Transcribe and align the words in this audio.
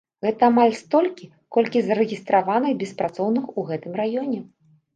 Гэта 0.25 0.43
амаль 0.51 0.71
столькі, 0.79 1.27
колькі 1.59 1.83
зарэгістраваных 1.91 2.73
беспрацоўных 2.81 3.45
у 3.59 3.69
гэтым 3.71 3.93
раёне. 4.05 4.45